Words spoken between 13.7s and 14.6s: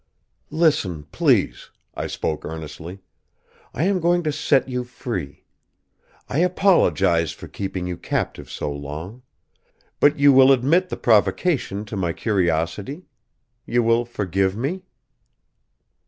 will forgive